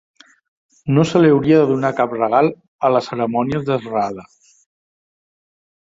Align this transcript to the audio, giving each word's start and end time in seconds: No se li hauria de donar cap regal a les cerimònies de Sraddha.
No 0.97 1.03
se 1.09 1.21
li 1.21 1.29
hauria 1.33 1.59
de 1.59 1.67
donar 1.73 1.91
cap 2.01 2.17
regal 2.17 2.49
a 2.89 2.93
les 2.97 3.11
cerimònies 3.13 3.69
de 3.71 3.81
Sraddha. 3.85 4.29